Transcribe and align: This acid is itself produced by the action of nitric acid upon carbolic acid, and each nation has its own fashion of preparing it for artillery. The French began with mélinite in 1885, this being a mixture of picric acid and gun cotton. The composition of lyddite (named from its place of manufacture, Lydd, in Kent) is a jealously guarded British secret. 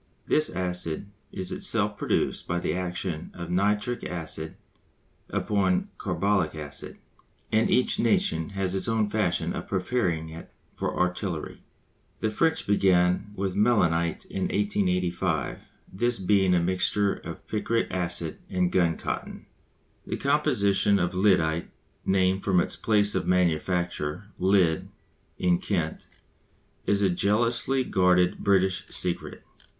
This 0.25 0.49
acid 0.49 1.11
is 1.31 1.51
itself 1.51 1.95
produced 1.95 2.47
by 2.47 2.57
the 2.57 2.73
action 2.73 3.29
of 3.35 3.51
nitric 3.51 4.03
acid 4.03 4.55
upon 5.29 5.89
carbolic 5.99 6.55
acid, 6.55 6.97
and 7.51 7.69
each 7.69 7.99
nation 7.99 8.49
has 8.57 8.73
its 8.73 8.87
own 8.87 9.09
fashion 9.09 9.53
of 9.53 9.67
preparing 9.67 10.29
it 10.29 10.51
for 10.75 10.99
artillery. 10.99 11.61
The 12.19 12.31
French 12.31 12.65
began 12.65 13.31
with 13.35 13.53
mélinite 13.55 14.25
in 14.25 14.45
1885, 14.45 15.69
this 15.93 16.17
being 16.17 16.55
a 16.55 16.59
mixture 16.59 17.13
of 17.13 17.45
picric 17.45 17.85
acid 17.91 18.39
and 18.49 18.71
gun 18.71 18.97
cotton. 18.97 19.45
The 20.07 20.17
composition 20.17 20.97
of 20.97 21.13
lyddite 21.13 21.69
(named 22.07 22.43
from 22.43 22.59
its 22.59 22.75
place 22.75 23.13
of 23.13 23.27
manufacture, 23.27 24.29
Lydd, 24.39 24.89
in 25.37 25.59
Kent) 25.59 26.07
is 26.87 27.03
a 27.03 27.09
jealously 27.11 27.83
guarded 27.83 28.39
British 28.39 28.87
secret. 28.89 29.43